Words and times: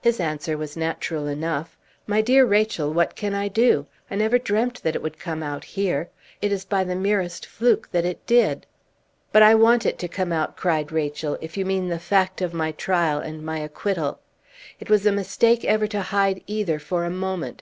His 0.00 0.20
answer 0.20 0.56
was 0.56 0.76
natural 0.76 1.26
enough. 1.26 1.76
"My 2.06 2.20
dear 2.20 2.44
Rachel, 2.46 2.92
what 2.92 3.16
can 3.16 3.34
I 3.34 3.48
do? 3.48 3.86
I 4.08 4.14
never 4.14 4.38
dreamt 4.38 4.84
that 4.84 4.94
it 4.94 5.02
would 5.02 5.18
come 5.18 5.42
out 5.42 5.64
here; 5.64 6.10
it 6.40 6.52
is 6.52 6.64
by 6.64 6.84
the 6.84 6.94
merest 6.94 7.44
fluke 7.44 7.88
that 7.90 8.04
it 8.04 8.24
did." 8.24 8.66
"But 9.32 9.42
I 9.42 9.56
want 9.56 9.84
it 9.84 9.98
to 9.98 10.06
come 10.06 10.30
out," 10.30 10.56
cried 10.56 10.92
Rachel; 10.92 11.36
"if 11.40 11.56
you 11.56 11.64
mean 11.64 11.88
the 11.88 11.98
fact 11.98 12.40
of 12.40 12.54
my 12.54 12.70
trial 12.70 13.18
and 13.18 13.42
my 13.44 13.58
acquittal. 13.58 14.20
It 14.78 14.88
was 14.88 15.06
a 15.06 15.10
mistake 15.10 15.64
ever 15.64 15.88
to 15.88 16.02
hide 16.02 16.42
either 16.46 16.78
for 16.78 17.04
a 17.04 17.10
moment. 17.10 17.60